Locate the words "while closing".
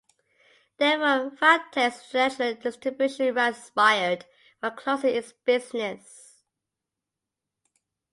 4.59-5.15